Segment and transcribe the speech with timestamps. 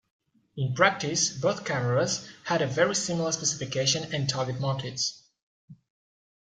[0.57, 4.99] In practice both cameras had a very similar specification and target market.